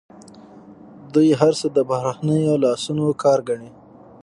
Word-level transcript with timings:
دوی 1.13 1.29
هر 1.39 1.53
څه 1.59 1.67
د 1.75 1.77
بهرنیو 1.89 2.61
لاسونو 2.65 3.05
کار 3.23 3.39
ګڼي. 3.49 3.69